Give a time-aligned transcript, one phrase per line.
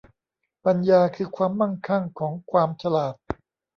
[0.65, 3.15] ปัญญาคือความมั่งคั่งของความฉลาด